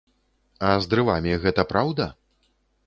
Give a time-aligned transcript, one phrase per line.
[0.69, 2.11] А з дрывамі гэта праўда?